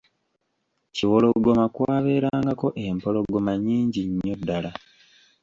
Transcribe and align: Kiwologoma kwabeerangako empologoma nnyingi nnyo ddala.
Kiwologoma 0.95 1.65
kwabeerangako 1.75 2.67
empologoma 2.85 3.51
nnyingi 3.57 4.01
nnyo 4.09 4.35
ddala. 4.39 4.71